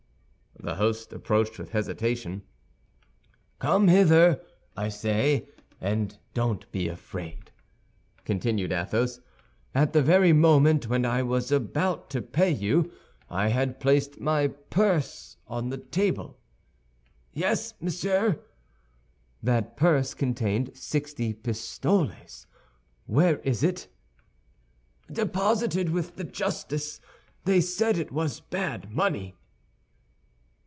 The 0.63 0.75
host 0.75 1.11
approached 1.11 1.57
with 1.57 1.71
hesitation. 1.71 2.43
"Come 3.57 3.87
hither, 3.87 4.41
I 4.77 4.89
say, 4.89 5.47
and 5.79 6.15
don't 6.35 6.71
be 6.71 6.87
afraid," 6.87 7.49
continued 8.25 8.71
Athos. 8.71 9.21
"At 9.73 9.93
the 9.93 10.03
very 10.03 10.33
moment 10.33 10.87
when 10.87 11.03
I 11.03 11.23
was 11.23 11.51
about 11.51 12.11
to 12.11 12.21
pay 12.21 12.51
you, 12.51 12.91
I 13.27 13.47
had 13.47 13.79
placed 13.79 14.19
my 14.19 14.49
purse 14.49 15.37
on 15.47 15.69
the 15.69 15.79
table." 15.79 16.37
"Yes, 17.33 17.73
monsieur." 17.81 18.39
"That 19.41 19.75
purse 19.75 20.13
contained 20.13 20.77
sixty 20.77 21.33
pistoles; 21.33 22.45
where 23.07 23.39
is 23.39 23.63
it?" 23.63 23.87
"Deposited 25.11 25.89
with 25.89 26.17
the 26.17 26.23
justice; 26.25 27.01
they 27.45 27.61
said 27.61 27.97
it 27.97 28.11
was 28.11 28.41
bad 28.41 28.91
money." 28.91 29.33